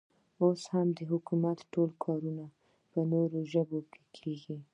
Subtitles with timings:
[0.43, 2.45] اوس هم د حکومت ټول کارونه
[2.91, 4.57] په نورو ژبو کې کېږي.